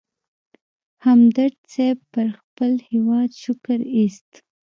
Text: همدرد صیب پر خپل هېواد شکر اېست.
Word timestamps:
همدرد 1.05 1.57
صیب 1.73 1.99
پر 2.13 2.27
خپل 2.39 2.71
هېواد 2.89 3.29
شکر 3.43 3.79
اېست. 3.93 4.29